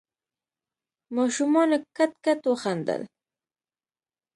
ماشومانو 1.15 1.75
کټ 1.97 2.11
کټ 2.25 2.39
وخندل. 2.51 3.01